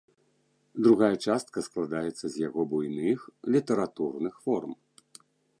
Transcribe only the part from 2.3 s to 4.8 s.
з яго буйных літаратурных форм.